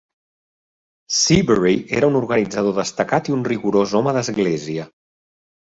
[1.17, 4.93] Seabury era un organitzador destacat i un rigorós home d'església.